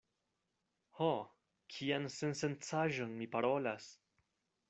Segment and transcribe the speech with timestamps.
[0.99, 1.09] Ho,
[1.75, 3.93] kian sensencaĵon mi parolas!